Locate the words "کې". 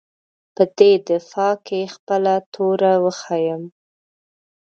1.67-1.91